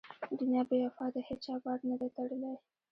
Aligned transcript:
دنیا 0.39 0.61
بې 0.69 0.77
وفا 0.85 1.05
ده 1.13 1.21
هېچا 1.29 1.55
بار 1.63 1.79
نه 1.89 1.95
دی 1.99 2.09
تړلی. 2.15 2.53